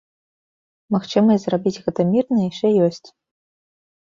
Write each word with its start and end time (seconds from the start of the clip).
Магчымасць 0.95 1.43
зрабіць 1.45 1.75
гэта 1.85 2.01
мірна 2.15 2.37
яшчэ 2.49 2.67
ёсць. 2.87 3.07